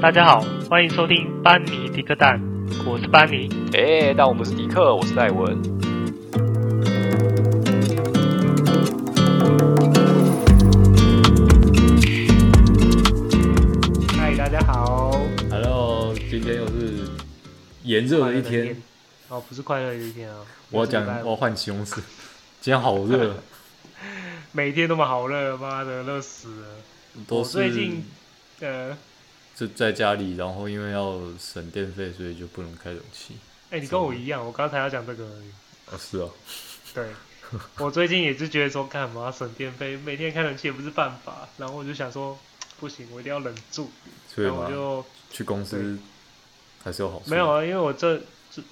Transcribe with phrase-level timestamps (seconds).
[0.00, 2.40] 大家好，欢迎收听班尼迪克蛋，
[2.86, 3.50] 我是班尼。
[3.74, 5.60] 哎，但我不是迪克，我是戴文。
[14.16, 15.20] 嗨，大家好。
[15.50, 17.10] Hello，今天又是
[17.82, 18.74] 炎热的一天。
[19.28, 20.38] 哦，不是快乐的一天啊。
[20.70, 22.02] 我要讲，我要换形容词。
[22.62, 23.36] 今天好热。
[24.52, 26.66] 每天都么好热，妈的，热死了。
[27.28, 28.02] 都是最近，
[28.60, 28.96] 呃，
[29.60, 33.34] 就在家里，然后因为要省电费，所以就不能开冷气。
[33.68, 35.50] 哎、欸，你跟我一样，我刚才要讲这个而已。
[35.92, 36.30] 哦，是哦。
[36.94, 37.10] 对，
[37.76, 41.46] 我最近也是觉得说，干嘛省电费，每天开冷气也不是办法。
[41.58, 42.38] 然后我就想说，
[42.78, 43.90] 不行，我一定要忍住。
[44.34, 45.98] 所以我就去公司，
[46.82, 47.24] 还是有好处。
[47.26, 48.18] 没有啊，因为我这
[48.50, 48.62] 这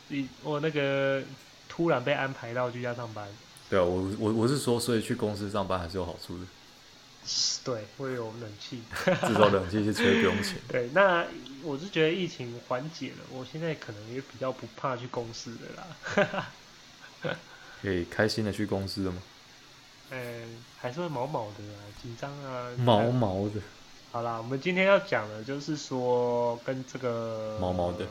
[0.43, 1.23] 我那个
[1.69, 3.29] 突然被安排到居家上班。
[3.69, 6.45] 对啊，我我我是说，所以去公司上班还是有好处的。
[7.63, 10.57] 对，会有冷气， 至少冷气是吹不用钱。
[10.67, 11.27] 对，那
[11.63, 16.49] 我是觉得疫情缓解了，我现在可能也比较不怕去公司的啦。
[17.83, 19.23] 可以开心的去公司的吗？
[20.11, 22.71] 嗯，还是会毛毛的啊，紧张啊。
[22.79, 23.61] 毛毛的。
[24.11, 28.11] 好啦，我们今天要讲的就是说跟这个毛毛的，呃、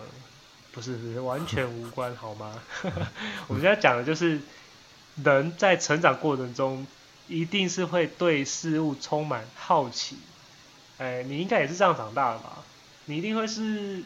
[0.71, 2.61] 不是不是完全无关好吗？
[3.47, 4.39] 我们现在讲的就是
[5.23, 6.85] 人在成长过程中。
[7.27, 10.15] 一定是会对事物充满好奇，
[10.97, 12.63] 哎，你应该也是这样长大的吧？
[13.05, 14.01] 你一定会是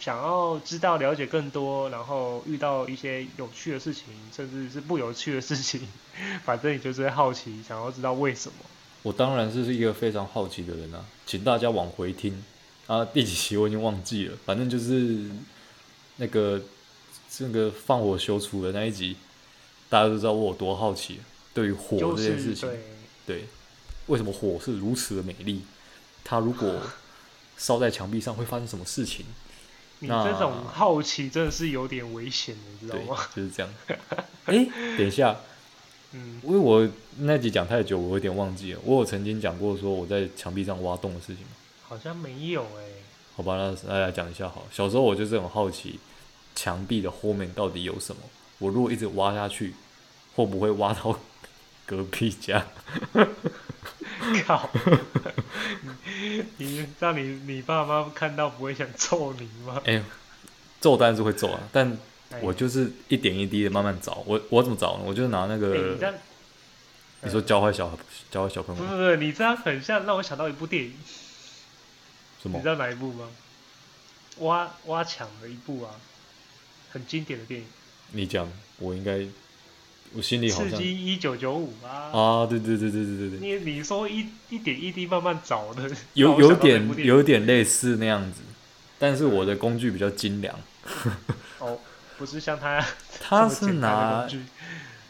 [0.00, 5.86] 想要知道、了解更多，然后遇到一些有趣的事情，甚至是不有趣的事情，
[6.44, 8.54] 反正你就是会好奇，想要知道为什么。
[9.02, 12.42] 我当然是一个非常好奇的人啊，请大家往回听
[12.86, 15.30] 啊，第几期我已经忘记了，反正就是
[16.16, 16.60] 那个
[17.30, 19.16] 这个放火修厨的那一集，
[19.88, 21.20] 大家都知道我有多好奇。
[21.54, 23.44] 对于火这件事情，对，对，
[24.08, 25.62] 为什么火是如此的美丽？
[26.24, 26.80] 它如果
[27.56, 29.24] 烧在墙壁上会发生什么事情？
[30.00, 33.26] 你这种好奇真的是有点危险的，你知道吗？
[33.34, 33.72] 就是这样。
[34.44, 34.66] 哎，
[34.98, 35.36] 等一下，
[36.12, 36.86] 嗯，因为我
[37.18, 38.80] 那集讲太久，我有点忘记了。
[38.84, 41.52] 我有曾经讲过说我在墙壁上挖洞的事情吗？
[41.82, 42.84] 好像没有哎。
[43.36, 44.66] 好吧，那大家讲一下好。
[44.72, 45.98] 小时候我就是很好奇，
[46.54, 48.22] 墙壁的后面到底有什么？
[48.58, 49.74] 我如果一直挖下去，
[50.34, 51.18] 会不会挖到？
[51.86, 52.66] 隔壁家，
[54.46, 54.70] 靠！
[56.56, 59.80] 你让你你爸妈看到不会想揍你吗？
[59.84, 60.04] 哎、欸，
[60.80, 61.96] 揍当然是会揍啊，但
[62.40, 64.22] 我就是一点一滴的慢慢找。
[64.26, 65.04] 我我怎么找呢？
[65.04, 67.96] 我就拿那个，欸、你，你说教坏小孩
[68.30, 68.82] 教坏小朋友？
[68.82, 70.94] 不不不是，你这样很像让我想到一部电影。
[72.42, 72.56] 什么？
[72.56, 73.28] 你知道哪一部吗？
[74.38, 75.94] 挖挖墙的一部啊，
[76.90, 77.66] 很经典的电影。
[78.12, 79.26] 你讲，我应该。
[80.16, 80.70] 我心里好像。
[80.70, 82.10] 刺激一九九五啊！
[82.12, 83.38] 啊，对对对对对对对。
[83.40, 88.40] 你你说一一点一滴慢慢找的，有有点有点类似那样子，
[88.98, 90.54] 但是我的工具比较精良。
[91.58, 91.78] 哦，
[92.18, 92.84] 不是像他，
[93.20, 94.28] 他是拿，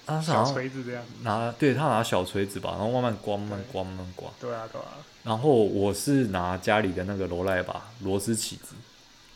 [0.07, 4.31] 他是小锤子这样拿，对他拿小锤子吧，然后慢慢刮，慢慢刮，慢慢刮。
[4.41, 4.99] 对啊，对啊。
[5.25, 8.75] 然后我是拿家里的那个罗赖吧螺丝起子，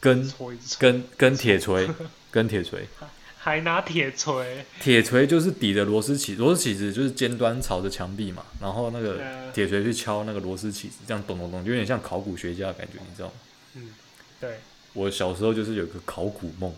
[0.00, 0.32] 跟
[0.78, 1.88] 跟跟铁锤，
[2.30, 2.86] 跟铁锤。
[3.40, 9.20] 还拿铁锤，铁锤就是抵着螺丝起，螺丝起子就是尖端朝着墙壁嘛，然后那个
[9.54, 13.34] 铁锤去敲那个螺丝起子，这样咚咚咚，就有点像考古学家的感觉，你知道吗？
[13.74, 13.94] 嗯，
[14.40, 14.58] 对。
[14.92, 16.74] 我小时候就是有个考古梦，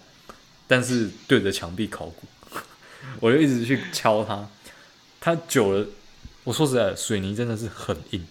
[0.67, 2.27] 但是对着墙壁考古，
[3.21, 4.47] 我就一直去敲它，
[5.19, 5.87] 它久了，
[6.45, 8.27] 我说实在的，水泥真的是很硬，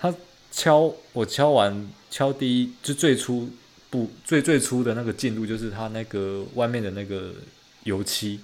[0.00, 0.14] 它
[0.50, 3.50] 敲我敲完敲第一就最初。
[3.94, 7.32] 不，最最初的那个进度就是它那个外面的那个
[7.84, 8.40] 油漆，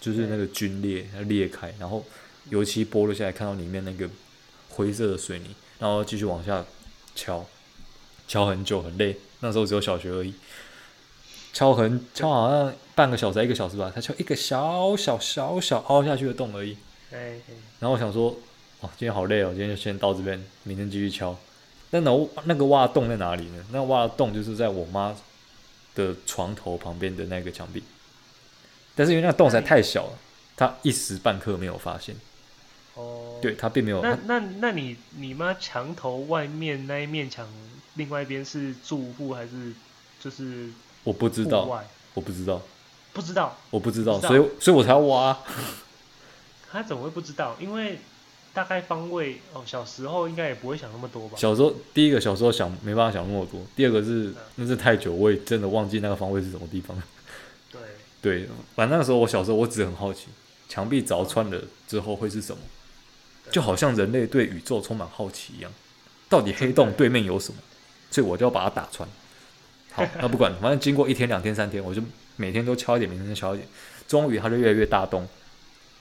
[0.00, 2.04] 就是那个龟裂，它裂开，然后
[2.48, 4.10] 油漆剥落下来，看到里面那个
[4.68, 6.64] 灰色的水泥，然后继续往下
[7.14, 7.46] 敲，
[8.26, 10.34] 敲很久很累，那时候只有小学而已，
[11.52, 16.76] 敲很敲好像半个小时一个小时吧，才敲一个小小小小凹下去的洞而已。
[17.78, 18.36] 然后我想说，
[18.80, 21.38] 哦，今天好累哦，今天就先到这边，明天继续敲。
[21.90, 23.64] 那那那个挖洞在哪里呢？
[23.72, 25.14] 那挖的洞就是在我妈
[25.94, 27.82] 的床头旁边的那个墙壁，
[28.94, 30.12] 但是因为那个洞实在太小了，
[30.56, 32.14] 她一时半刻没有发现。
[32.94, 34.00] 哦，对，她并没有。
[34.02, 37.48] 那那那你你妈墙头外面那一面墙，
[37.94, 39.72] 另外一边是住户还是
[40.20, 40.70] 就是？
[41.02, 41.84] 我不知道，
[42.14, 42.62] 我不知道，
[43.12, 45.36] 不知道，我不知道，所以所以我才要挖。
[46.70, 47.56] 他怎么会不知道？
[47.58, 47.98] 因为。
[48.52, 51.36] 大概方位哦，小时候应该也不会想那么多吧。
[51.36, 57.00] 小时候第一个小时候想没办法想那么多，第二个是那是太久，我也真的忘记那个方位是什么地方。
[57.70, 57.80] 对
[58.20, 60.26] 对，反正那个时候我小时候我只很好奇，
[60.68, 62.60] 墙壁凿穿了之后会是什么，
[63.50, 65.72] 就好像人类对宇宙充满好奇一样，
[66.28, 67.60] 到底黑洞对面有什么？
[68.10, 69.08] 所以我就要把它打穿。
[69.92, 72.02] 好，那不管，反正经过一天、两天、三天，我就
[72.36, 73.68] 每天都敲一点，每天都敲一点，
[74.06, 75.26] 终于它就越来越大洞。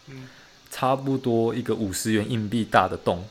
[0.07, 0.27] 嗯，
[0.69, 3.27] 差不多一个五十元硬币大的洞，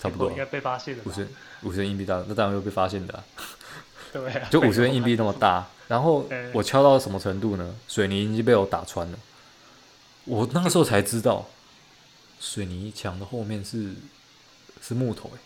[0.00, 0.30] 差不多。
[0.30, 1.02] 应该被发现了。
[1.04, 1.28] 五十
[1.62, 3.24] 五十元硬币大，那当然会被发现的、啊。
[4.12, 4.48] 对啊。
[4.50, 7.74] 就五十元硬币那么大，然后我敲到什么程度呢？
[7.88, 9.18] 水泥已经被我打穿了。
[10.24, 11.46] 我那个时候才知道，
[12.40, 13.94] 水泥墙的后面是
[14.80, 15.38] 是木头、欸，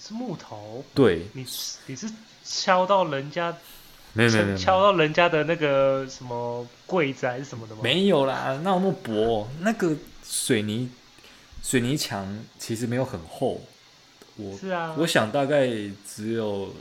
[0.00, 0.84] 是木头。
[0.94, 1.26] 对。
[1.34, 1.46] 你
[1.86, 2.10] 你是？
[2.42, 3.56] 敲到人家，
[4.12, 7.80] 没有没有，敲到人家的那个什么柜子还是什么的吗？
[7.82, 10.90] 没有啦，那么薄，那个水泥
[11.62, 13.60] 水泥墙其实没有很厚，
[14.36, 15.68] 我是啊，我想大概
[16.06, 16.74] 只有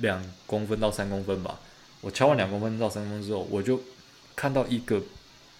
[0.00, 1.58] 两公分到三公分吧。
[2.00, 3.80] 我敲完两公分到三公分之后，我就
[4.36, 5.02] 看到一个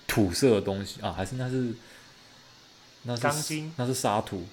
[0.06, 1.74] 土色的东西啊，还是那是
[3.04, 4.44] 那是钢筋，那是沙土，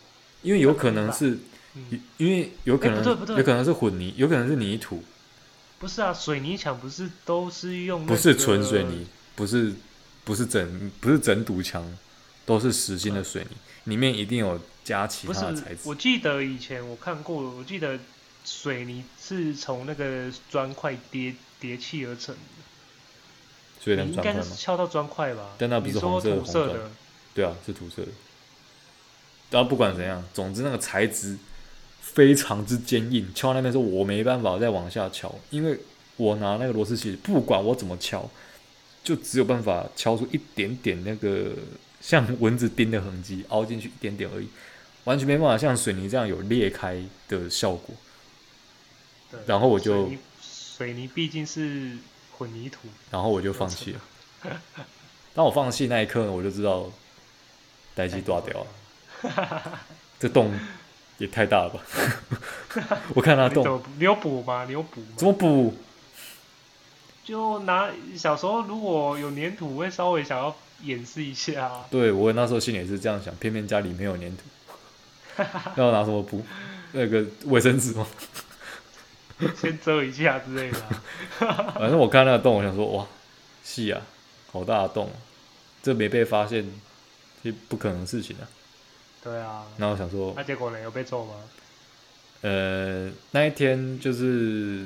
[0.41, 1.37] 因为有可能是。
[2.17, 3.05] 因为有可能，
[3.37, 5.03] 有可能是混泥，有可能是泥土。
[5.79, 8.15] 不是啊，水泥墙不是都是用、那个？
[8.15, 9.73] 不是纯水泥，不是，
[10.23, 11.95] 不是整，不是整堵墙，
[12.45, 15.81] 都是实心的水泥，里面一定有加其他的材质。
[15.83, 17.99] 我记得以前我看过，我记得
[18.43, 22.41] 水泥是从那个砖块叠叠砌而成的。
[23.79, 25.53] 所以应该是敲到砖块吧？
[25.59, 26.91] 但那不是红色的，土色的。
[27.35, 28.07] 对啊，是土色的。
[29.51, 31.37] 然后不管怎样，总之那个材质。
[32.13, 35.77] 非常之坚硬，敲那边时候我没办法再往下敲，因为
[36.15, 38.27] 我拿那个螺丝起子，不管我怎么敲，
[39.03, 41.51] 就只有办法敲出一点点那个
[42.01, 44.47] 像蚊子叮的痕迹，凹进去一点点而已，
[45.03, 47.95] 完全没办法像水泥这样有裂开的效果。
[49.45, 50.09] 然后我就
[50.41, 51.97] 水泥毕竟是
[52.37, 54.01] 混凝土，然后我就放弃了。
[55.35, 56.91] 当我放弃那一刻呢，我就知道
[57.93, 59.79] 代志大条了，
[60.17, 60.51] 这洞。
[61.17, 61.81] 也太大了吧！
[63.15, 64.65] 我看他动，你有补吗？
[64.65, 65.07] 你有补吗？
[65.15, 65.75] 怎么补？
[67.23, 71.85] 就拿小时候如果有粘土，会稍微想要演示一下啊。
[71.89, 75.43] 对，我那时候心里也是这样想，偏偏家里没有粘土，
[75.75, 76.45] 要拿什么补？
[76.93, 78.07] 那个卫生纸吗？
[79.59, 80.79] 先遮一下之类的
[81.45, 81.73] 啊。
[81.77, 83.05] 反正我看那个洞，我想说哇，
[83.63, 84.01] 细啊，
[84.51, 85.11] 好大的洞，
[85.83, 86.65] 这没被发现，
[87.43, 88.47] 这不可能的事情啊。
[89.27, 90.79] 对啊，那我想说，那、啊、结果呢？
[90.79, 91.33] 有被揍吗？
[92.39, 94.85] 呃，那一天就是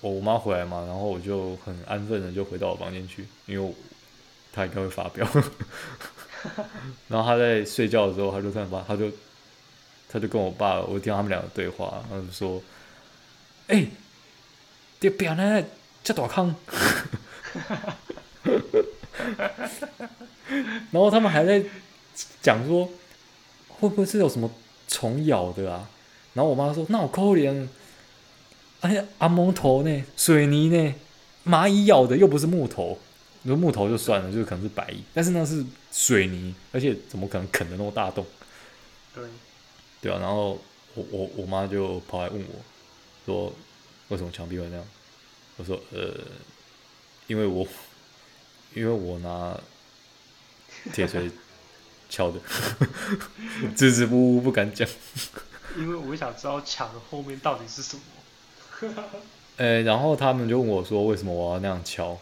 [0.00, 3.74] 我妈回来嘛，然后我就很安分的就回到我房间去，因为
[4.50, 5.28] 她应该会发飙。
[7.08, 9.12] 然后她在睡觉的时候，她就看爸，她就
[10.08, 12.62] 她就跟我爸，我听到他们两个对话，然后就说
[13.68, 13.90] ：“哎、欸，
[15.00, 15.66] 这表奶奶
[16.02, 16.54] 这大坑。”
[20.92, 21.62] 然后他们还在
[22.40, 22.88] 讲说。
[23.80, 24.50] 会不会是有什么
[24.86, 25.88] 虫咬的啊？
[26.34, 27.66] 然后我妈说：“那我可怜，
[28.82, 30.04] 哎呀，阿蒙头呢？
[30.16, 30.94] 水泥呢？
[31.44, 32.98] 蚂蚁咬的又不是木头。
[33.42, 38.24] 你说木头就算了，就可能是白蚁，但是那是水泥，而且怎么可能啃得那么大洞？
[39.12, 39.24] 对，
[40.00, 40.20] 对啊。
[40.20, 40.60] 然后
[40.94, 42.54] 我我我妈就跑来问我，
[43.26, 43.52] 说
[44.08, 44.86] 为什么墙壁会那样？
[45.56, 46.14] 我说呃，
[47.26, 47.66] 因为我
[48.74, 49.58] 因为我拿
[50.92, 51.28] 铁锤。”
[52.10, 52.38] 敲的，
[53.74, 54.86] 支支吾吾不敢讲，
[55.78, 58.02] 因为我想知道墙的后面到底是什么。
[59.56, 62.18] 呃、欸，然后他们就问我说：“为什么我要那样敲？”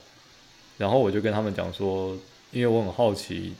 [0.76, 2.16] 然后我就跟他们讲说
[2.50, 3.54] ：“因为我很好奇，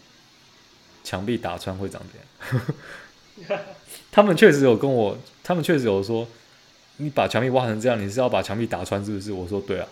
[1.05, 3.61] 墙壁打穿会长怎样。
[4.11, 6.27] ”他们确实有跟我，他们确实有说
[6.99, 9.89] ：“你把墙壁挖成这样，你是要把墙壁打穿是不是？”我说：“对啊。”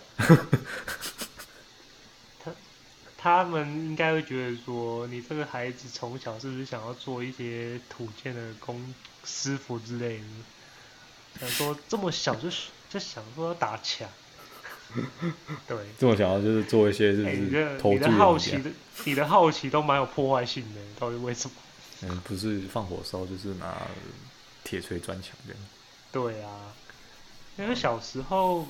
[3.17, 8.93] 他们应该会觉得说，你这个孩子从小是不是想要做一些土建的工
[9.25, 10.23] 师傅之类的？
[11.39, 12.49] 想说这么小就
[12.89, 14.09] 就想说要打墙，
[15.67, 17.77] 对，这么想要就是做一些是不是、欸？
[17.83, 18.71] 你的好奇的，
[19.03, 21.55] 你的好奇都蛮有破坏性的，到底为什么？
[22.01, 23.81] 嗯，不是放火烧，就是拿
[24.63, 25.61] 铁锤钻墙这样。
[26.11, 26.73] 对啊，
[27.57, 28.67] 因为小时候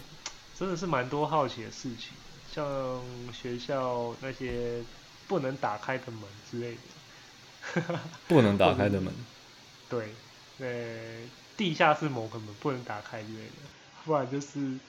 [0.58, 2.10] 真的是蛮多好奇的事情。
[2.58, 4.82] 像学校那些
[5.28, 6.76] 不能打开的门之类
[7.76, 9.14] 的，不能打开的门，
[9.88, 10.08] 对，
[10.58, 13.52] 呃，地下室某个门不能打开之类的，
[14.04, 14.80] 不然就是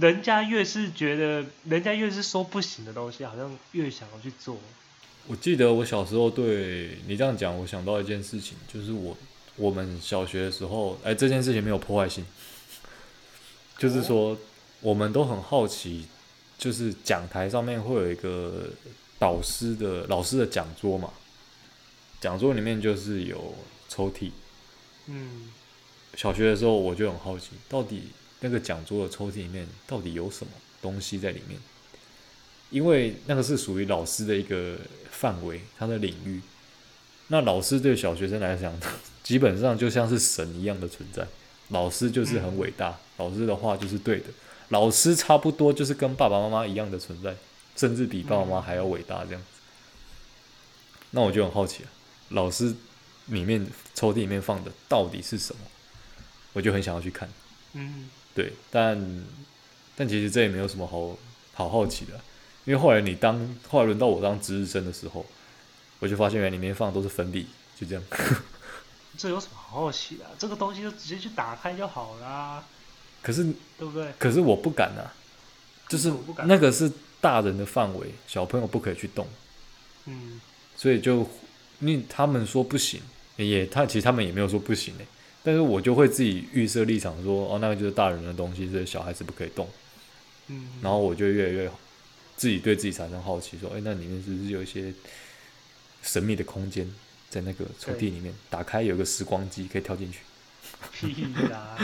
[0.00, 4.56] 人家越是觉得，人家越是说不行的东西，好像越想要去做。
[5.28, 9.16] 我记得我小时候对你这样讲，我想到一件事情，就是我
[9.54, 12.26] 我们小学的时候，哎，这件事情没有破坏性，
[13.76, 14.36] 就是说
[14.80, 16.08] 我们都很好奇。
[16.58, 18.68] 就是讲台上面会有一个
[19.18, 21.10] 导师的老师的讲桌嘛，
[22.20, 23.54] 讲桌里面就是有
[23.88, 24.32] 抽屉，
[25.06, 25.50] 嗯，
[26.14, 28.08] 小学的时候我就很好奇，到底
[28.40, 31.58] 那个讲桌的抽屉里面到底有什么东西在里面？
[32.70, 34.76] 因为那个是属于老师的一个
[35.10, 36.42] 范围，他的领域。
[37.28, 38.78] 那老师对小学生来讲，
[39.22, 41.26] 基本上就像是神一样的存在。
[41.68, 44.26] 老师就是很伟大，老师的话就是对的。
[44.68, 47.34] 老师差不多就是跟爸爸妈妈一样的存在，
[47.76, 49.46] 甚至比爸爸妈妈还要伟大这样子。
[51.10, 51.88] 那我就很好奇了，
[52.28, 52.74] 老师
[53.26, 55.60] 里面抽屉里面放的到底是什么？
[56.52, 57.28] 我就很想要去看。
[57.72, 59.24] 嗯，对，但
[59.96, 61.16] 但其实这也没有什么好
[61.54, 62.20] 好好奇的，
[62.64, 65.24] 因为后来你当后来轮到我当值日生的时候，
[65.98, 67.48] 我就发现原来里面放的都是粉笔，
[67.78, 68.04] 就这样。
[69.16, 70.30] 这有什么好好奇的啊？
[70.38, 72.62] 这个东西就直接去打开就好啦。
[73.22, 73.44] 可是，
[73.78, 74.12] 对不对？
[74.18, 75.12] 可是我不敢啊，
[75.88, 76.12] 就是
[76.46, 79.26] 那个是大人的范围，小朋友不可以去动。
[80.06, 80.40] 嗯，
[80.76, 81.28] 所以就，
[81.80, 83.00] 因为他们说不行，
[83.36, 85.06] 也他其实他们也没有说不行诶，
[85.42, 89.68] 但是我就会自己预设立场说，哦，那个就是大人的东西，所以小孩子不可以动。
[90.48, 91.70] 嗯，然后我就越来越
[92.36, 94.92] 自己对自己产生好奇，说，哎，那里面是不是有一些
[96.02, 96.90] 神秘的空间？
[97.30, 100.20] 在那个抽屉里面打开，有个时光机可以跳进去。
[100.90, 101.76] 屁啦！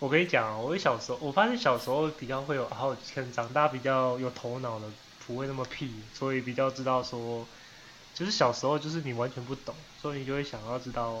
[0.00, 4.86] 我跟你讲，我小时候我发现小时候比较会有好奇，长大比较有头脑的
[5.26, 7.44] 不会那么屁，所以比较知道说，
[8.14, 11.18] 就是小时候就是你完全不懂，所以你就会想要知道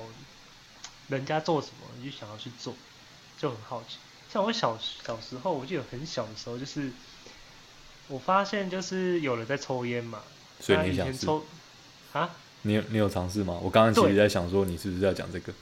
[1.08, 2.74] 人家做什么，你就想要去做，
[3.36, 3.96] 就很好奇。
[4.32, 6.92] 像我小小时候，我记得很小的时候，就是
[8.06, 10.20] 我发现就是有人在抽烟嘛，
[10.60, 11.44] 所以你想抽
[12.12, 12.30] 啊？
[12.62, 13.58] 你有你有尝试吗？
[13.62, 15.52] 我刚刚其实在想说，你是不是要讲这个？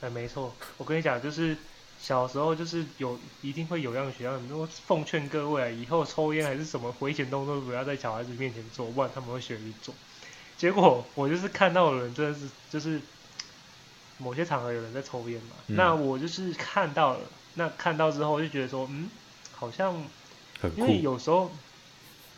[0.00, 1.56] 哎，没错，我跟你讲，就是
[2.02, 9.94] 小时候就是有一定会有样学样，很多奉劝各位啊，以后抽烟还是什么危险动作，不要在小孩子面前做，不然他们会学你做。
[10.56, 13.00] 结果我就是看到有人真的是就是
[14.18, 17.20] 某些场合有人在抽烟嘛，嗯，那我就是看到了，
[17.54, 19.10] 那看到之后我就觉得说，嗯，
[19.54, 19.94] 好像
[20.60, 21.50] 很，因为有时候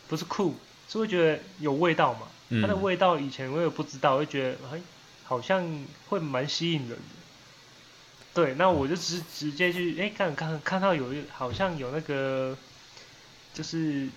[0.07, 0.55] 不是酷，
[0.89, 2.27] 是会觉得有味道嘛。
[2.61, 4.81] 它的味道以前我也不知道，我就觉得哎，
[5.23, 7.22] 好像会蛮吸引人的。
[8.33, 12.57] 对，那我就直直接去哎看看看到有一好像有那个，
[13.53, 14.09] 就是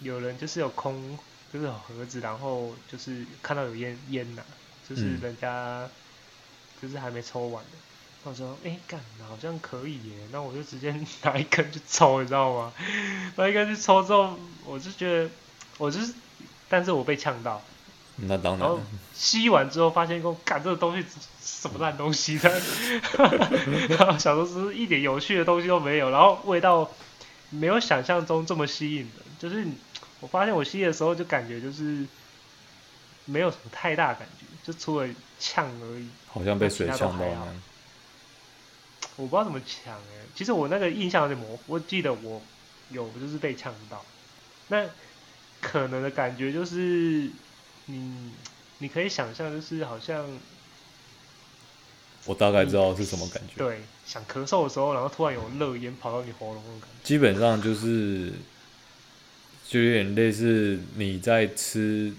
[0.00, 1.18] 有人就是有空
[1.52, 4.42] 就是有盒子，然后就是看到有烟烟呐，
[4.82, 5.90] 就是人家
[6.80, 7.70] 就是还没抽完的。
[8.22, 10.90] 我说哎干，好像可以耶，那我就直接
[11.22, 12.72] 拿一根去抽，你知道吗？
[13.36, 15.30] 拿一根去抽之后，我就觉得
[15.78, 16.14] 我就是，
[16.68, 17.62] 但是我被呛到。
[18.20, 18.60] 那当然。
[18.60, 18.80] 然后
[19.14, 21.04] 吸完之后发现说，干这个东西
[21.42, 22.48] 什么烂东西的，
[23.88, 26.90] 然 后想说是一点有趣的东西都没有，然后味道
[27.50, 29.10] 没有想象中这么吸引人。
[29.38, 29.66] 就是
[30.20, 32.04] 我发现我吸的时候就感觉就是
[33.24, 35.08] 没有什么太大感觉，就除了
[35.38, 36.08] 呛而已。
[36.26, 37.24] 好像被水呛到。
[39.16, 42.40] 我不知道怎么呛哎，其实我那个印象有点模糊，我记得我
[42.90, 44.04] 有就是被呛到，
[44.68, 44.86] 那
[45.60, 47.30] 可能的感觉就是。
[47.90, 48.32] 你
[48.78, 50.24] 你可以想象，就是好像
[52.26, 53.54] 我大概知道是什么感觉。
[53.56, 56.62] 对，想咳嗽的时候，然后突然有热烟跑到你喉咙。
[57.02, 58.30] 基本上就是，
[59.66, 62.12] 就有点类似你在吃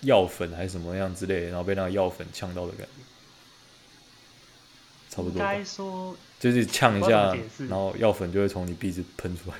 [0.00, 3.02] 药粉还是什么样之类，然后被那个药粉呛到的感觉，
[5.10, 5.32] 差不多。
[5.32, 7.36] 应该说就是呛一下，
[7.68, 9.56] 然后药粉就会从你鼻子喷出来。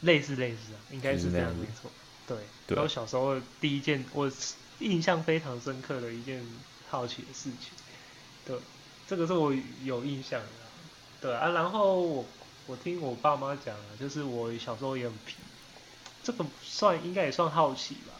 [0.00, 1.90] 类似类似啊，应该是这样，没错。
[2.26, 2.74] 对，对。
[2.74, 4.32] 然后小时候第一件我。
[4.80, 6.44] 印象非常深刻的一件
[6.88, 7.70] 好奇的事情，
[8.46, 8.56] 对，
[9.06, 9.52] 这个是我
[9.84, 10.46] 有印象的，
[11.20, 12.24] 对啊，然后我
[12.66, 15.36] 我听我爸妈讲啊，就是我小时候也很皮，
[16.22, 18.14] 这个算应该也算好奇吧，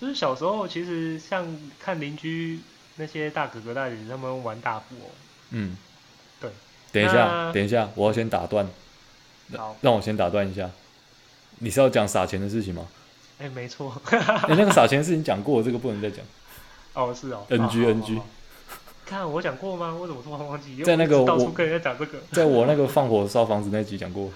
[0.00, 1.46] 就是小时候其实像
[1.78, 2.60] 看邻居
[2.96, 5.10] 那些大哥哥大姐姐他们玩大富翁，
[5.50, 5.76] 嗯，
[6.40, 6.50] 对，
[6.92, 8.66] 等一下等一下，我要先打断，
[9.56, 10.70] 好，让我先打断一下，
[11.58, 12.88] 你是要讲撒钱的事情吗？
[13.40, 14.00] 哎、欸，没错。
[14.10, 16.24] 哎、欸，那个撒钱的事情讲过，这个不能再讲。
[16.92, 17.44] 哦，是哦。
[17.48, 18.20] NG NG。
[19.06, 19.92] 看我讲过吗？
[19.98, 20.82] 我怎么突然忘记？
[20.84, 22.18] 在那个我到处跟人家讲这个。
[22.30, 24.30] 在我那个放火烧房子那集讲过。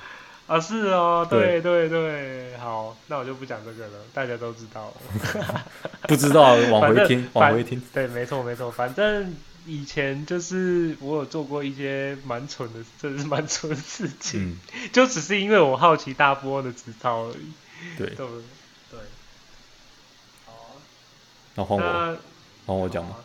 [0.46, 5.64] 啊，是哦，对对对，好，那我就不讲这个了，大家都知道了。
[6.08, 7.80] 不知道，往回听，往回听。
[7.92, 9.34] 对，没错没错，反正
[9.64, 17.52] 以前就是我有做过一些蛮蠢的，真的是蛮蠢的事情，嗯、就只是因为我好奇大波的实操而已。
[17.96, 18.10] 对。
[18.10, 18.26] 对
[21.54, 22.18] 那换我，
[22.66, 23.16] 换我讲吗？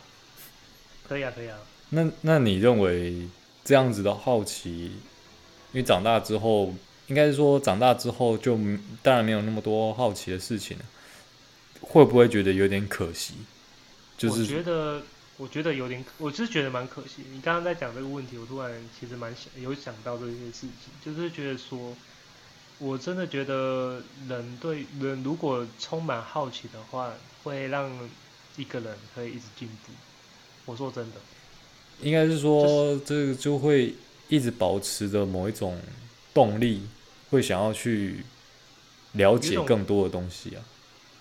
[1.08, 1.58] 可以啊，可以啊。
[1.88, 3.28] 那那你认为
[3.64, 4.92] 这样子的好奇，
[5.72, 6.72] 因为长大之后，
[7.08, 8.56] 应该是说长大之后就
[9.02, 10.84] 当然没有那么多好奇的事情了，
[11.80, 13.34] 会不会觉得有点可惜？
[14.16, 15.02] 就是我觉得，
[15.38, 17.22] 我觉得有点，我是觉得蛮可惜。
[17.32, 20.70] 你刚刚在讲这个问题，我突然其实蛮想有想到这些事情，
[21.04, 21.96] 就是觉得说，
[22.80, 27.12] 我真的觉得人对人如果充满好奇的话，
[27.44, 27.90] 会让
[28.56, 29.92] 一个人可以一直进步。
[30.64, 31.16] 我说真的，
[32.00, 33.94] 应该是说这个就会
[34.28, 35.78] 一直保持着某一种
[36.32, 36.82] 动力，
[37.30, 38.24] 会想要去
[39.12, 40.64] 了解更多的东西啊，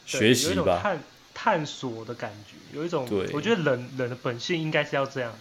[0.05, 0.79] 学习吧。
[0.81, 5.33] 探探索的感觉，有一种，我觉得人人的本性应该是要这样，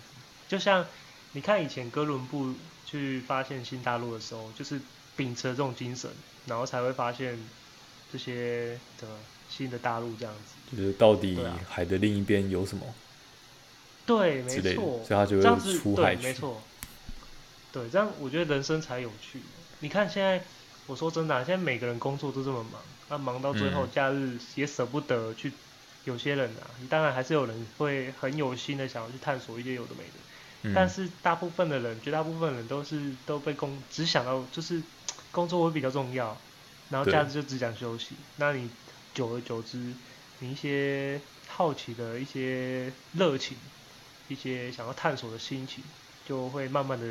[0.49, 0.85] 就像
[1.33, 2.55] 你看以前哥伦布
[2.87, 4.81] 去发现新大陆的时候，就是
[5.19, 6.11] 秉持这种精神，
[6.47, 7.39] 然后才会发现
[8.11, 9.07] 这些的
[9.51, 10.75] 新的大陆这样子。
[10.75, 12.87] 就是到底海的另一边有什么？
[14.07, 15.43] 对，没错，所以他就会
[15.79, 16.23] 出海去。
[16.23, 16.63] 对，没错。
[17.71, 19.41] 对，这样我觉得人生才有趣。
[19.81, 20.43] 你看现在，
[20.87, 25.53] 我说真的啊，现在每个人工作都这么忙，那忙到最后假日也舍不得去。
[26.05, 30.13] 有些人啊，当然还是有人会很有心的想要去探索一些有的没的，
[30.63, 34.81] 嗯、但是大部分的人，绝大部分人都是都被工只想到就是
[35.39, 36.37] 工作会比较重要，
[36.91, 38.17] 然后假日就只想休息。
[38.39, 38.69] 那你
[39.15, 39.79] 久而久之，
[40.41, 43.57] 你一些好奇的一些热情，
[44.27, 45.85] 一些想要探索的心情，
[46.27, 47.07] 就会慢慢的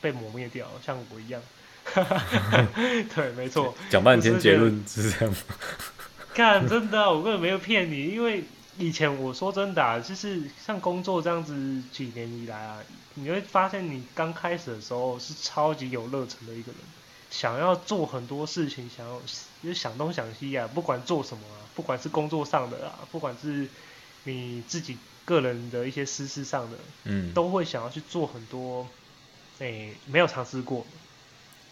[0.00, 1.42] 被磨灭掉，像我一样。
[3.14, 3.74] 对，没错。
[3.90, 5.34] 讲半天结论是这样。
[6.32, 8.44] 看，真的，我根本没有骗你，因为
[8.78, 12.78] 以前我说真的啊，就是像工作这样子几年以来啊，
[13.16, 16.80] 你会发现你刚开始的时候是超级有热忱的一个人，
[17.36, 19.20] 想要做很多事情，想要
[19.62, 23.68] 就想东想西啊，不管做什么啊，不管是工作上的啊，不管是
[24.24, 28.88] 你自己个人的一些私事上的，嗯，都会想要去做很多，
[29.58, 30.86] 哎、欸，没有尝试过，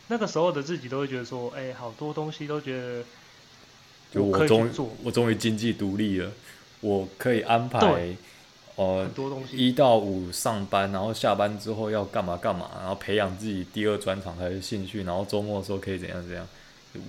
[0.08, 3.02] 那个时候的自己都会觉得说，哎、欸，好多东西都觉得。
[4.12, 4.70] 就我终于，
[5.02, 6.30] 我终于经济独立了，
[6.80, 8.14] 我可以安排，
[8.76, 9.08] 呃，
[9.52, 16.48] 一到五上班，然后下班之后要干嘛干嘛，然后培养自己第二专长还是兴趣，然后周末的时候可以怎样怎样，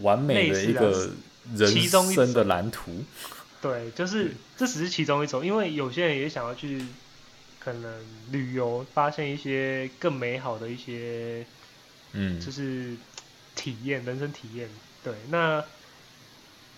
[0.02, 1.12] 完美的一个
[1.56, 3.04] 人生的蓝图。
[3.62, 6.86] 对，就是这只是其中一种，因为有些人也想要去
[7.60, 8.02] 可能
[8.32, 11.46] 旅游，发现一些更美好的一些，
[12.14, 12.96] 嗯，就是
[13.56, 14.70] 体验人生体验。
[15.04, 15.64] 对，那。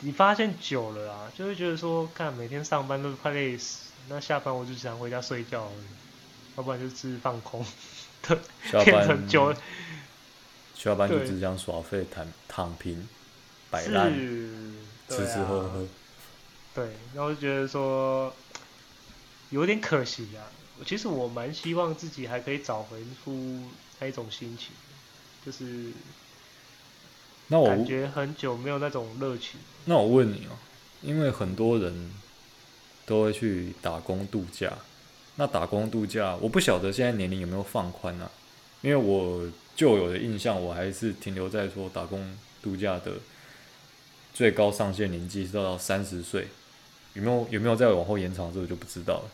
[0.02, 5.86] 你发现久了啊，就会觉得说，看每天上班都是快累死，那下班我就想回家睡觉而已，
[6.58, 7.66] 要不然就是放空。
[8.22, 8.38] 对，
[8.84, 9.54] 变成久，
[10.76, 13.08] 下班就只想耍废、躺躺平、
[13.70, 14.14] 摆烂、
[15.10, 15.88] 吃吃喝喝。
[16.74, 18.34] 对，然后就觉得说
[19.50, 20.46] 有点可惜啊。
[20.86, 23.64] 其实我蛮希望自己还可以找回出
[24.00, 24.70] 那一种心情，
[25.46, 25.92] 就是。
[27.50, 29.58] 那我感觉很久没有那种热情。
[29.86, 30.58] 那我问你哦，
[31.02, 32.14] 因为很多人
[33.08, 34.72] 都会去打工度假，
[35.38, 38.30] 那打工度假，我不晓得现在年龄有没有放宽啊？
[38.82, 43.14] 因为我旧有的印象，我还是停留在说打工度假的
[44.34, 46.48] 最高上限年纪是到三十岁，
[47.14, 49.32] 有没有有没有再往后延长，这个就不知道了。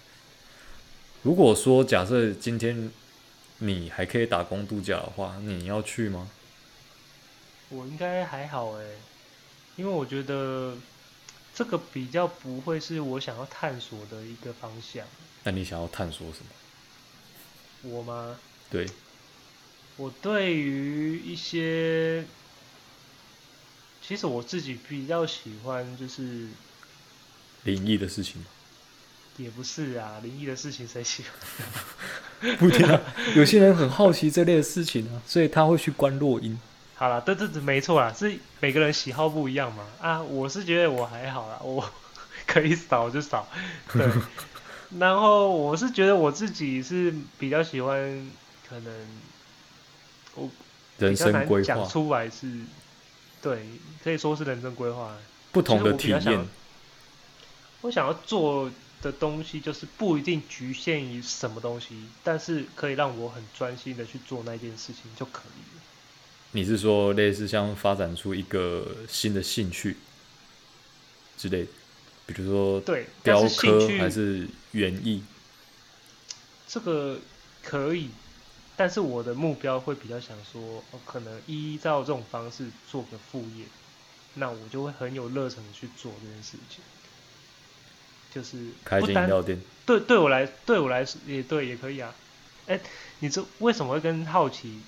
[1.23, 2.91] 如果说假设今天
[3.57, 6.29] 你还可以打工度假的话，你要去吗？
[7.69, 8.83] 我应该还好哎，
[9.77, 10.75] 因为我觉得
[11.55, 15.05] 这个比较不会是我想要探索的一个方向。
[15.43, 17.91] 那你想要探索什么？
[17.91, 18.37] 我吗？
[18.69, 18.87] 对。
[19.97, 22.25] 我对于一些，
[24.01, 26.47] 其实我自己比较喜欢就是
[27.63, 28.43] 灵异的事情。
[29.37, 31.23] 也不是啊，灵异的事情谁喜
[32.41, 32.55] 欢？
[32.57, 32.99] 不听啊，
[33.35, 36.57] 有些人很好奇这类的事情啊，所以他会去观落阴。
[36.95, 39.83] 好了，对对对，没错啦，是每个人喜好不一样嘛。
[39.99, 41.91] 啊，我是觉得我还好啦，我
[42.45, 43.47] 可以扫就扫。
[43.91, 44.07] 对，
[44.99, 48.31] 然后我是觉得我自己是比较喜欢，
[48.69, 49.07] 可能
[50.35, 50.49] 我
[50.97, 52.47] 人生规划讲出来是，
[53.41, 53.65] 对，
[54.03, 55.15] 可以说是人生规划。
[55.51, 56.47] 不同的体验。
[57.81, 65.72] 我想要做的东西就是不一定局限于什么东西，但是可以让我很专心的去做那件事情就可以了。
[66.53, 69.97] 你是说类似像发展出一个新的兴趣
[71.35, 71.67] 之类的，
[72.27, 75.23] 比如说对雕刻还是园艺？
[76.67, 77.19] 这个
[77.63, 78.09] 可以，
[78.77, 83.65] 但是我的目标会比较想说，哦，可能依照这种方式做个副业，
[84.35, 86.83] 那我就会很有热忱去做这件事情，
[88.31, 89.59] 就是开间饮料店。
[89.85, 92.13] 对，对我来，对我来说也对，也可以啊。
[92.67, 92.79] 哎，
[93.19, 94.79] 你这为什么会跟好奇？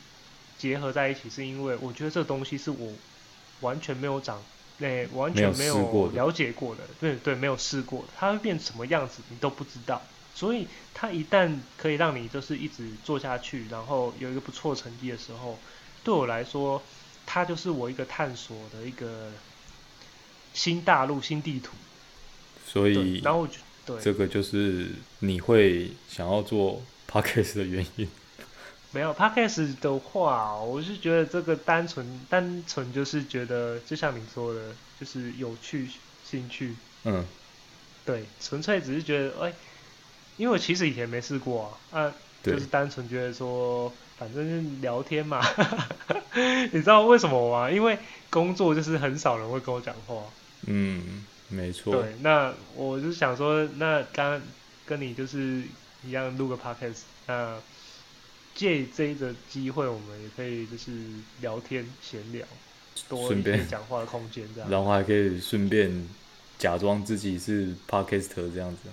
[0.58, 2.94] 结合在一起，是因为我觉得这个东西是我
[3.62, 4.42] 完全没有长，
[4.78, 10.02] 那、欸、完全没有了解过的，对对，没有试过，它会变什么样子你都不知道。
[10.34, 15.58] 所以它一旦可以让你就是一直做下去，然后有一个不错的成绩的时候，
[16.04, 16.84] 对我来说，
[17.26, 19.32] 它就是我一个探索的一个
[20.54, 21.74] 新大陆、新地图。
[22.66, 24.90] 所以，然后我觉得，对，这个就是
[25.20, 28.06] 你会想要做 podcast 的原因。
[28.96, 35.90] 没有 podcast 的话，我是觉得这个单纯单纯就是觉得，就像你说的，就是有趣、
[36.24, 36.74] 兴趣。
[37.04, 37.26] 嗯，
[38.06, 39.54] 对，纯粹只是觉得，哎，
[40.38, 45.46] 因为我其实以前没试过啊，啊，就是单纯觉得说，反正是聊天嘛。
[46.72, 47.70] 你知道为什么吗？
[47.70, 50.24] 因为工作就是很少人会跟我讲话。
[50.68, 51.26] 嗯。
[51.50, 52.02] 没错。
[52.02, 54.42] 对，那我就想说，那刚刚
[54.86, 55.62] 跟你就是
[56.04, 57.58] 一样录个 podcast，那
[58.56, 60.92] 借这一个机会，我们也可以就是
[61.42, 62.44] 聊天闲聊，
[63.08, 64.70] 多一点讲话的空间这样。
[64.72, 66.08] 然后还可以顺便
[66.58, 68.90] 假装自己是 podcaster 这样子。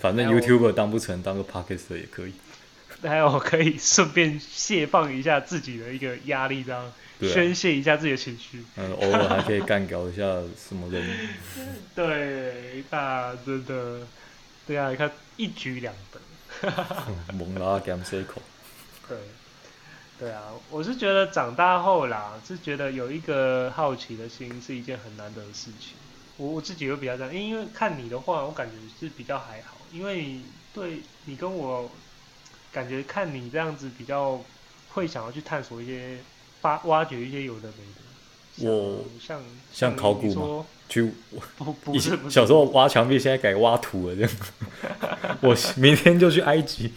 [0.00, 2.32] 反正 YouTuber 当不成，当个 podcaster 也可以。
[3.02, 6.92] 还有可以顺便泄放一下自己的一个压力，这样。
[7.20, 10.22] 宣泄一下自己的情绪，嗯，偶尔还可以干搞一下
[10.56, 11.04] 什么人，
[11.92, 14.06] 对，大真的，
[14.68, 16.20] 对啊，你看一举两得，
[17.34, 18.42] 猛拉 game cycle，
[19.08, 19.18] 对，
[20.18, 25.94] 对啊，我是觉得长大后啦，是觉得有一个好奇的心是一件很难得的事情。
[26.36, 30.40] 我我自己会比较这样，因为看你的话，我感觉是比较还好，因为
[30.74, 31.90] 对你跟我
[32.72, 34.40] 感觉看你这样子比较
[34.90, 36.18] 会想要去探索一些。
[36.60, 39.40] 发挖掘一些有的没的，我像
[39.72, 40.66] 像考古吗？
[40.88, 41.12] 去
[41.56, 44.30] 不不是小时候挖墙壁，现在改挖土了这样。
[45.42, 46.92] 我明天就去埃及。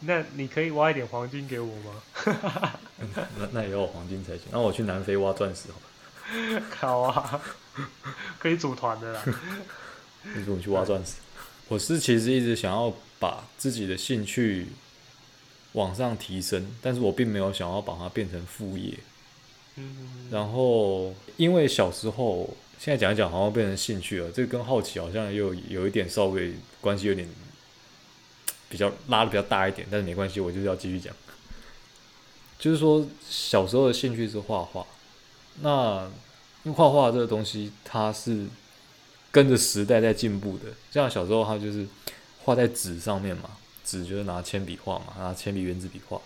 [0.00, 2.02] 那你可以挖一点黄金给我吗？
[3.38, 4.42] 那那也要黄金才行。
[4.50, 5.80] 那我去南非挖钻石好。
[6.76, 7.40] 好啊，
[8.38, 9.22] 可以组团的啦。
[10.22, 11.14] 你说我去挖钻石？
[11.68, 14.68] 我是其实一直想要把自己的兴趣。
[15.72, 18.98] 往上提升，但是我并没有想要把它变成副业。
[19.76, 27.28] 嗯，然后因为小时候，现在讲一讲好像变成兴趣了，这个跟好奇好像又有一点稍微关系，有点
[28.68, 31.14] 比较拉得比较大一点，但是没关系，我就是要继续讲。
[32.58, 34.86] 就是说小时候的兴趣是画画，
[35.60, 36.10] 那
[36.64, 38.46] 因为画画这个东西它是
[39.30, 41.86] 跟着时代在进步的，像小时候它就是
[42.44, 43.50] 画在纸上面嘛。
[43.84, 46.20] 纸就是拿铅笔画嘛，拿铅笔、原子笔画。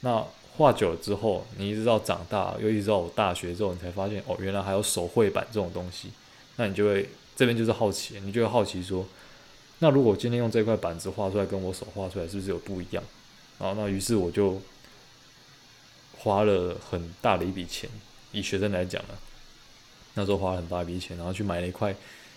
[0.00, 0.24] 那
[0.56, 6.10] 画久了之后，你一直到长大，又一直到我大学之后，你才发现哦，原来还有手绘板这种东西。
[6.56, 9.06] 那你就会这边就是好奇，你就会好奇说，
[9.78, 13.02] 那如果今天用这块板子画出来，跟我手画出来是不是有不一样？
[13.58, 14.60] 然后那于是我就
[16.18, 17.88] 花了很大的一笔钱，
[18.32, 19.14] 以学生来讲呢，
[20.14, 21.94] 那时候花了很大一笔钱，然后去买了一块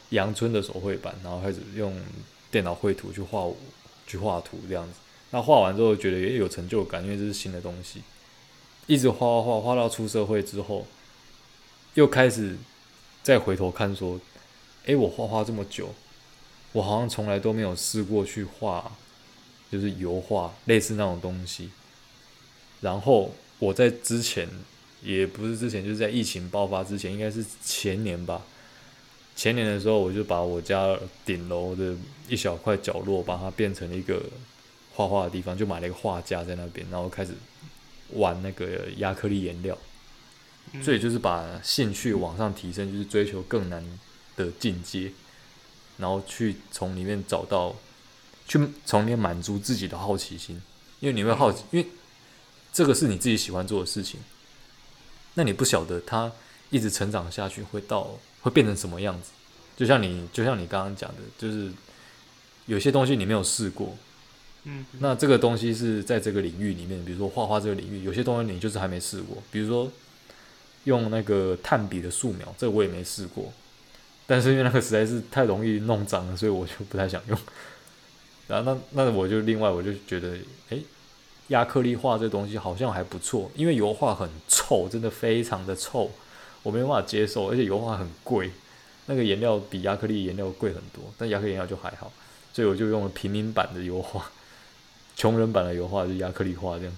[0.10, 2.00] 阳春的手绘板，然后开始用
[2.50, 3.48] 电脑绘图去画。
[4.08, 4.96] 去画图这样子，
[5.30, 8.02] 那画完之后觉得也有成就感，因为这是新的东西。
[8.88, 10.86] 一直画画画画到出社会之后，
[11.94, 12.58] 又开始
[13.24, 14.20] 再回头看说，
[14.84, 15.94] 诶，我画画这么久，
[16.74, 18.92] 我好像从来都没有试过去画，
[19.72, 21.70] 就是油画类似那种东西。
[22.80, 24.48] 然后我在之前，
[25.04, 28.42] 也不是之前，就是在疫情爆发之前，应该是前年吧。
[29.36, 31.96] 前年的时候，我就把我家顶楼的
[32.28, 34.22] 一小块角落，把它变成了一个
[34.94, 37.34] 画画的地方，就买了一个画架在那边，然后开始
[38.14, 39.78] 玩那个亚克力颜料。
[40.82, 43.84] 所以就是把兴趣往上提升，就是追求更难
[44.36, 45.12] 的境界，
[46.02, 47.74] 然后去从里面找到，
[48.46, 50.62] 去从里面满足自己的好奇心。
[51.00, 51.88] 因为你会好奇，因为
[52.74, 54.20] 这个是你自己喜欢做的事情，
[55.36, 56.30] 那你不晓得它
[56.70, 58.20] 一直成长下去会到。
[58.44, 59.30] 会变成什么样子？
[59.78, 61.72] 就像你，就像你刚刚讲的，就是
[62.66, 63.96] 有些东西你没有试过，
[64.64, 69.92] 嗯，那这个东西是在这个领域里面，比如说画画这个领域，有些东西你就是还没试过，比如说
[70.86, 73.54] 用那个炭笔的素描，这个我也没试过，
[74.28, 77.38] 但是因为那个实在是太容易弄脏了，所以我就不太想用。
[78.48, 80.38] 然后那那我就另外我就觉得，
[80.70, 80.84] 诶，
[81.48, 86.12] 亚克力画这东西好像还不错，因为油画很臭，真的非常的臭。
[86.64, 88.52] 我没有办法接受，而且油画很贵，
[89.08, 92.12] 那个颜料比亚克力颜料贵很多，但亚克力颜料就还好，
[92.54, 94.30] 所以我就用了平民版的油画，
[95.18, 96.94] 穷人版的油画就是亚克力画这样，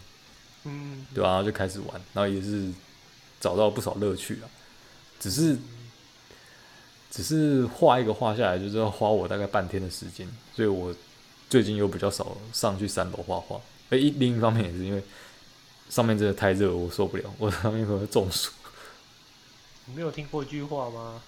[0.66, 1.30] 嗯，对吧？
[1.30, 2.70] 然后就开始玩，然后也是
[3.40, 4.46] 找到不少乐趣啊，
[5.20, 5.58] 只是
[7.14, 10.92] 只是画一个画下来，就是要花我大概半天的时间，所以我
[11.48, 15.04] 最近又比较少上去三楼画画，而一另一方面也是因为
[15.92, 18.50] 上面真的太热，我受不了，我上面可能会中暑。
[19.86, 21.22] 你没有听过一句话吗？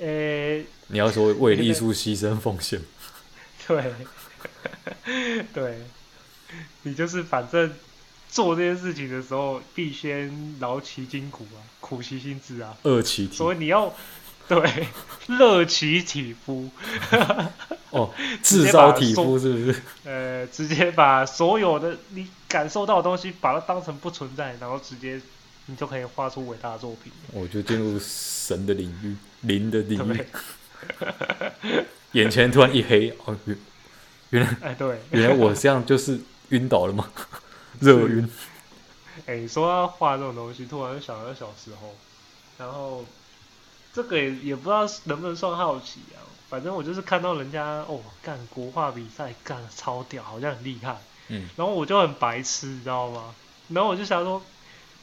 [0.00, 2.82] 呃、欸，你要说为艺术牺牲奉献，
[3.68, 3.94] 对，
[5.52, 5.78] 对，
[6.82, 7.72] 你就是反正
[8.28, 13.94] 做这件事情的时候，必先劳其筋骨啊，苦其心志啊，饿其体，所以你要
[14.48, 14.86] 对
[15.28, 16.68] 乐其体肤。
[17.90, 19.82] 哦， 炙烧体肤是不是？
[20.04, 25.20] 呃，直接把所有的你感受到的东西，把它当成不存在，然后直接
[25.66, 27.12] 你就可以画出伟大的作品。
[27.32, 30.24] 我就进入神的领域，灵的领域。
[32.12, 33.36] 眼前突然一黑，哦，
[34.30, 37.08] 原来，哎，对，原来我这样就是晕倒了吗？
[37.80, 38.28] 热晕。
[39.26, 41.94] 哎，你说要画这种东西，突然想到小时候，
[42.58, 43.04] 然后
[43.94, 46.20] 这个也也不知道能不能算好奇啊。
[46.50, 50.98] 反正我就是看到人家哦，干国画比赛干超屌，好像很厉害。
[51.28, 53.34] 嗯，然后我就很白痴，你知道吗？
[53.68, 54.42] 然后我就想说，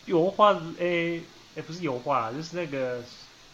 [0.05, 1.21] 油画，诶
[1.55, 3.03] 诶，不是油画，就是那个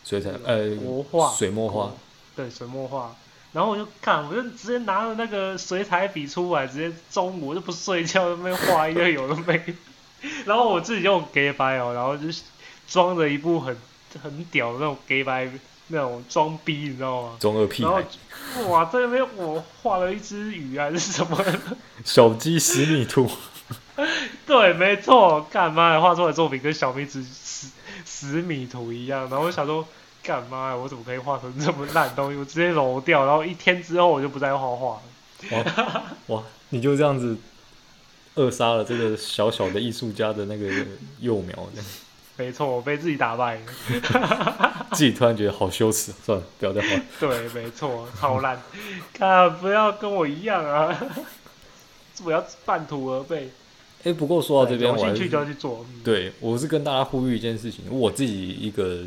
[0.04, 1.91] 水彩，呃，国画，水墨画，
[2.36, 3.15] 对，水墨画。
[3.54, 9.63] 然后我就看，我就直接拿了那个水彩笔出来，直接中午我就不睡觉，那边画一个有的没。
[10.45, 12.28] 然后我自己就给白哦，然后就
[12.88, 13.76] 装着一部很
[14.20, 15.50] 很屌的那种 gay 白。
[15.90, 17.38] 那种装逼，你知道吗？
[17.40, 17.82] 中二屁。
[17.82, 21.42] 然后，哇，在那边我画了一只鱼还是什么？
[22.04, 23.26] 小鸡十米图。
[24.46, 27.70] 对，没错，干嘛画出来的作品跟小米子十
[28.06, 29.30] 十米图一样？
[29.30, 29.88] 然后我想说，
[30.22, 30.76] 干妈呀？
[30.76, 32.38] 我怎么可以画成这么烂东西？
[32.38, 35.64] 我直接揉掉，然后一天之后我就不再画画了。
[36.28, 37.38] 哇，哇，你就这样子
[38.36, 40.70] 扼杀了这个小小的艺术家的那个
[41.22, 41.82] 幼苗的。
[42.38, 43.62] 没错，我被自己打败了
[44.93, 46.88] 自己突然觉得好羞耻，算了，不要再画。
[47.19, 48.62] 对，没错，超烂，
[49.13, 50.97] 看不要跟我一样啊！
[52.23, 53.50] 我要半途而废。
[54.04, 55.86] 哎，不过说到这边，我有兴趣就要去做。
[55.89, 59.04] 嗯、对，我是跟大家呼吁一件事情，我自己一个，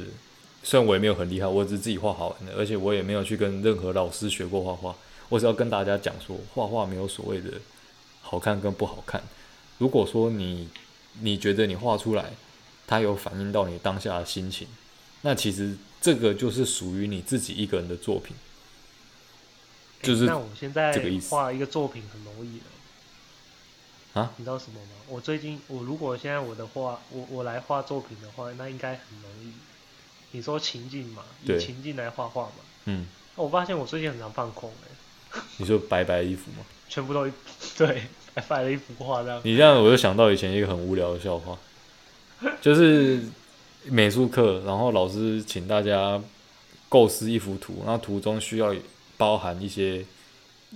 [0.62, 4.94] 虽然我也没有很厉害，我只是自己画好玩的，而且我也没有去跟任何老师学过画画。
[5.28, 7.52] 我只要跟大家讲说，画画没有所谓的
[8.20, 9.22] 好看跟不好看。
[9.78, 10.68] 如果说你
[11.20, 12.32] 你觉得你画出来，
[12.90, 14.66] 它有反映到你当下的心情，
[15.22, 18.34] 那其实这个就是属于你自己一个人的作品，
[20.02, 20.32] 就是这个意思。
[20.32, 24.32] 那我现在画一个作品很容易的啊？
[24.38, 24.90] 你知道什么吗？
[25.06, 29.52] 我最近我如果现在我的画，我我来画作品的话，那应该很容易。
[30.32, 32.54] 你说情境嘛，以情境来画画嘛。
[32.86, 33.06] 嗯。
[33.36, 35.40] 我发现我最近很常放空哎。
[35.58, 36.66] 你说白白的衣服吗？
[36.88, 37.30] 全部都
[37.78, 38.02] 对，
[38.34, 39.40] 白白的一幅画这样。
[39.44, 41.56] 你这样我就想到以前一个很无聊的笑话。
[42.60, 43.22] 就是
[43.84, 46.20] 美术课，然后老师请大家
[46.88, 48.74] 构思一幅图，然后图中需要
[49.16, 50.04] 包含一些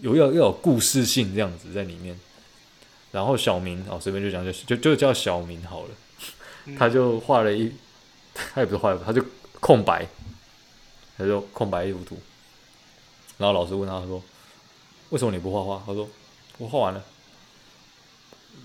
[0.00, 2.18] 有要要有故事性这样子在里面。
[3.12, 5.90] 然后小明哦，随便就讲就就就叫小明好了，
[6.76, 7.72] 他就画了一，
[8.34, 9.24] 他也不是画，他就
[9.60, 10.06] 空白，
[11.16, 12.18] 他就空白一幅图。
[13.38, 14.20] 然后老师问他说
[15.10, 16.08] ：“为什么你不画画？”他说
[16.58, 17.04] ：“我画完了。”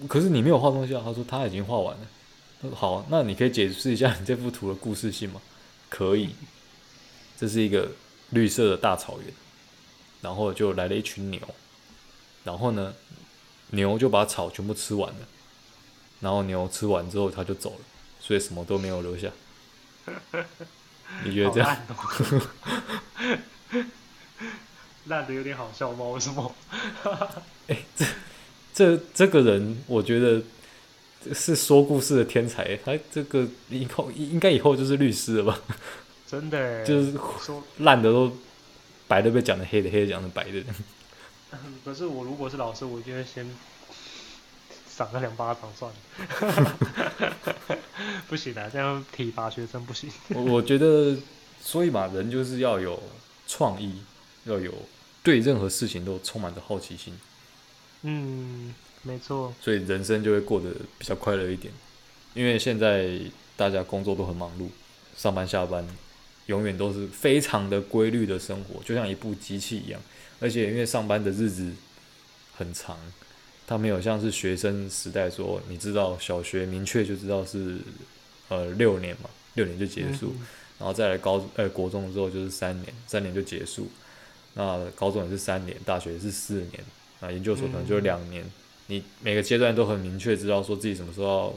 [0.10, 1.02] 可是你没有画东西啊？
[1.06, 2.08] 他说：“他已经画完了。”
[2.76, 5.40] 好，那你可以解释一下你这幅图的故事性吗？
[5.88, 6.36] 可以，
[7.38, 7.92] 这是一个
[8.32, 9.34] 绿色的大草原，
[10.22, 11.40] 然后就来了一群牛，
[12.44, 12.94] 然后呢，
[13.70, 15.20] 牛就把草全部吃完了，
[16.20, 17.80] 然后牛吃完之后它就走了，
[18.20, 19.32] 所以什么都没有留下。
[21.24, 21.78] 你觉得这样？
[25.06, 26.06] 烂的有点好笑吗？
[26.10, 26.54] 为什么？
[27.70, 28.06] 哎、欸，这
[28.74, 30.44] 这这个人，我觉得。
[31.34, 35.62] 是说故事的天才，他这个以后应该以后就是律师了吧？
[36.26, 37.14] 真的，就是
[37.80, 38.32] 烂的都
[39.08, 40.64] 白的被讲的黑的，黑的讲的白的。
[41.84, 43.50] 可是我如果是老师，我就会先
[44.88, 45.98] 赏他两巴掌算了。
[48.30, 50.10] 不行的，这样体罚学生不行。
[50.30, 51.18] 我我觉得，
[51.62, 53.02] 所以嘛，人就是要有
[53.48, 54.02] 创意，
[54.46, 54.72] 要有
[55.24, 57.20] 对任何事情都充满着好奇心。
[58.04, 58.74] 嗯。
[59.02, 61.74] 没错，所以人生就会过得比较快乐一点，
[62.34, 63.10] 因为现在
[63.56, 64.68] 大家工作都很忙碌，
[65.16, 65.88] 上班下班
[66.48, 70.02] 永远都是非常的规律的生活，就像一部机器一样。
[70.42, 71.72] 而且因为上班的日子
[72.58, 72.98] 很长，
[73.66, 77.78] 他没有像是学生时代说，你知道小学明确就知道是
[78.50, 80.48] 呃六年嘛，六年就结束，嗯、
[80.80, 83.90] 然后再来高呃国中之后就是三年，三年就结束。
[84.56, 86.84] 那高中也是三年，大学也是四年，
[87.22, 88.44] 那研究所可能就两年。
[88.44, 88.52] 嗯
[88.90, 91.54] 你每个阶段都很明确知道说自己什么时候要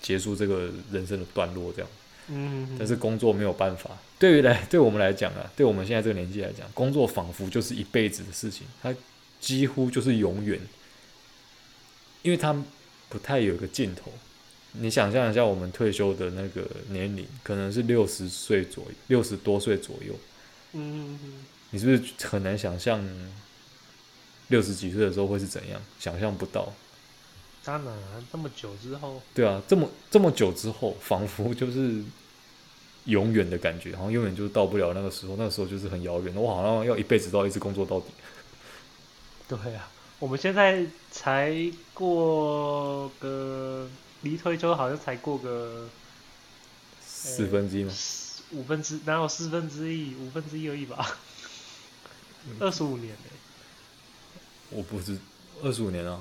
[0.00, 1.90] 结束这个人生的段落，这样。
[2.28, 2.74] 嗯。
[2.78, 8.94] 但是工作没有办法，对于来对我们来讲啊，对我们现在这个年纪来讲，工作仿佛就是一辈子的事情，它
[9.38, 10.58] 几乎就是永远，
[12.22, 12.56] 因为它
[13.10, 14.10] 不太有一个尽头。
[14.72, 20.14] 你想象一下，我们退休的那个年龄可能是六十岁左右，六十多岁左右。
[20.72, 21.18] 嗯。
[21.70, 23.06] 你是不是很难想象？
[24.48, 26.72] 六十几岁的时候会是怎样，想象不到。
[27.64, 27.94] 当然，
[28.30, 29.20] 这么久之后。
[29.34, 32.02] 对啊，这么这么久之后，仿佛就是
[33.06, 36.34] 永远的感觉，好像永远就到不了那个时候，那个时候就是很遥远。
[36.36, 38.06] 我好像要一辈子都要一直工作到底。
[39.48, 41.56] 对啊，我们现在才
[41.92, 43.88] 过个
[44.22, 45.88] 离退休好像才过个
[47.04, 47.92] 四分之一吗？
[48.52, 50.14] 五分之哪有四分之一？
[50.14, 51.18] 五分之一而已吧。
[52.60, 53.30] 二十五年呢？
[54.70, 55.16] 我不是
[55.62, 56.20] 二十五年啊。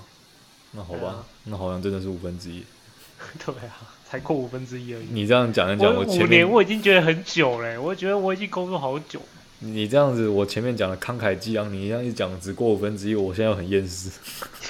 [0.71, 2.61] 那好吧，啊、那好像真的是五分之一。
[3.45, 5.05] 对啊，才过五分之一而已。
[5.09, 9.21] 你这样讲一讲，我五年我已经觉得很久了，我觉得我已经工作好久。
[9.59, 14.09] 你这样子，我前面讲的慷慨激昂，你这样一讲只过五分之一，我现在又很厌世。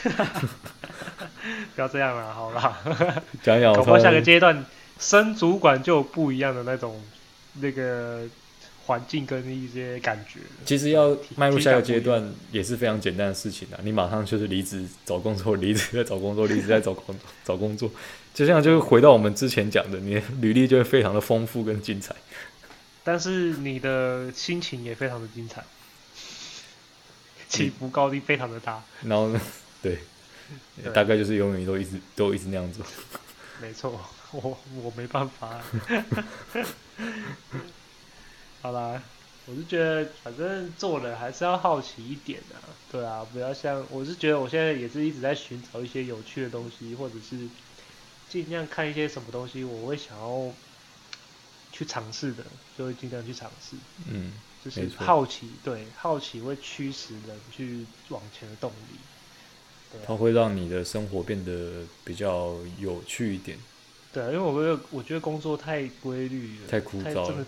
[1.73, 2.77] 不要这样了，好啦。
[3.41, 4.63] 讲讲，搞不好下个阶段
[4.99, 7.01] 升主管就有不一样的那种
[7.53, 8.27] 那个。
[8.85, 13.79] 环境跟一些感觉，其实要迈入下一个阶段也是非常简单的事情啊！
[13.83, 17.89] 你马上就是离职找工作，离职再找工作，离职再找工 找工作，
[18.31, 22.15] 就像就是回到我们之前讲的，你的履历就会非常的丰富跟精彩。
[23.03, 25.63] 但是你的心情也非常的精彩，
[27.49, 28.83] 起伏高低非常的大。
[29.03, 29.41] 然后呢，
[29.81, 29.97] 对，
[30.83, 32.85] 对大概就是永远都一直都一直那样做。
[33.59, 33.99] 没错，
[34.31, 35.65] 我我没办法啊。
[38.65, 38.99] 好啦，
[39.45, 42.55] 我是觉得反正做人还是要好奇一点的，
[42.91, 47.37] 对啊，不要像我是觉得我现在也是一直在寻找一些有趣的东西，或者是
[48.27, 50.51] 尽量看一些什么东西，我会想要
[51.71, 52.43] 去尝试的，
[52.75, 53.75] 就会尽量去尝试。
[54.09, 59.99] 嗯，就是好奇，对，好奇会驱使人去往前的动力。
[59.99, 63.59] 啊，它会让你的生活变得比较有趣一点。
[64.11, 67.45] 对啊，因为我觉得我觉得工作太规律了，太枯燥了。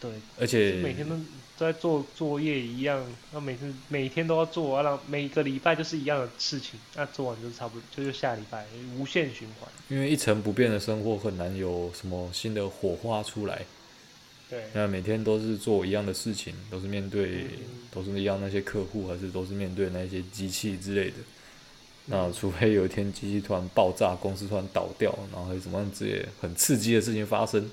[0.00, 1.14] 对，而且每天都
[1.58, 8.64] 在做作业一样，那每次每天都要做，完了每个礼拜就是一样的事情，那做完就差不多，就是下礼拜
[8.96, 9.68] 无限循环。
[9.88, 13.60] 因为一成不变的生活很难有什么新的火花出来。
[14.48, 17.48] 对，那每天都是做一样的事情，都是面对，嗯、
[17.90, 21.16] 都是一样那些客户，还是都是面对那些机器之类的。
[22.06, 27.68] 那除非有一天机器突然爆炸，公司突然倒掉，然后什么样子也很刺激的事情发生。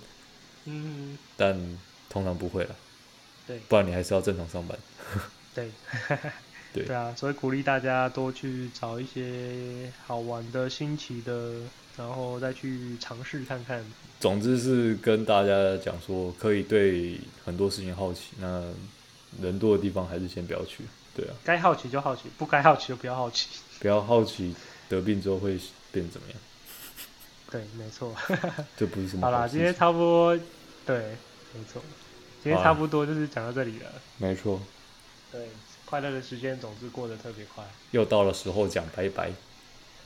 [0.65, 1.57] 嗯，但。
[2.09, 2.75] 通常不会了，
[3.47, 4.77] 对，不然你还是要正常上班。
[5.55, 5.71] 对，
[6.73, 11.53] 对，对啊，所以鼓励大家多去找一些好玩的、新奇的，
[11.97, 13.83] 然后再去尝试看看。
[14.19, 18.63] 总之是跟大家讲说，可以对很多事情好奇，那
[19.41, 20.83] 人多的地方还是先不要去。
[21.15, 23.47] 对啊，该好奇就好奇，不该好奇就不要好奇。
[23.79, 24.55] 不要好奇
[24.89, 25.59] 得病之后会
[25.91, 26.37] 变怎么样？
[27.49, 28.13] 对，没错。
[28.75, 29.31] 这不是什么好。
[29.31, 30.39] 好啦，今天差不多，
[30.85, 31.15] 对，
[31.57, 31.81] 没错。
[32.43, 33.91] 今天差不多就是讲到这里了。
[34.17, 34.61] 没错。
[35.31, 35.49] 对，
[35.85, 37.63] 快乐的时间总是过得特别快。
[37.91, 39.31] 又到了时候讲拜拜。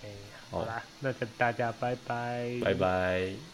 [0.03, 0.09] 哎，
[0.49, 2.59] 好啦，那跟大家拜拜。
[2.63, 3.50] 拜拜。